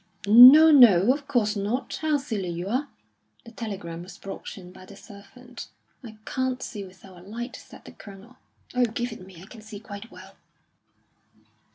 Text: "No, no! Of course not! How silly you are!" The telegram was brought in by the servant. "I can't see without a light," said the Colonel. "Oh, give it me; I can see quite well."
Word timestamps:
"No, 0.25 0.71
no! 0.71 1.13
Of 1.13 1.27
course 1.27 1.55
not! 1.55 1.97
How 2.01 2.17
silly 2.17 2.49
you 2.49 2.67
are!" 2.69 2.87
The 3.45 3.51
telegram 3.51 4.01
was 4.01 4.17
brought 4.17 4.57
in 4.57 4.71
by 4.71 4.83
the 4.83 4.95
servant. 4.95 5.67
"I 6.03 6.17
can't 6.25 6.63
see 6.63 6.83
without 6.83 7.19
a 7.19 7.21
light," 7.21 7.55
said 7.55 7.85
the 7.85 7.91
Colonel. 7.91 8.37
"Oh, 8.73 8.85
give 8.85 9.11
it 9.13 9.23
me; 9.23 9.43
I 9.43 9.45
can 9.45 9.61
see 9.61 9.79
quite 9.79 10.09
well." 10.09 10.37